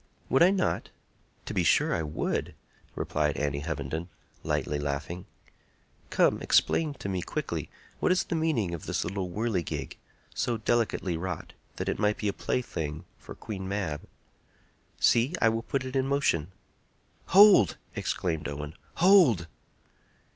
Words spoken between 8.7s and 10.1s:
of this little whirligig,